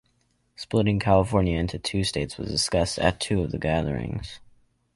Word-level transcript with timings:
Splitting 0.55 0.99
California 0.99 1.59
into 1.59 1.77
two 1.77 2.03
states 2.03 2.35
was 2.35 2.49
discussed 2.49 2.97
at 2.97 3.19
two 3.19 3.43
of 3.43 3.51
the 3.51 3.59
gatherings. 3.59 4.39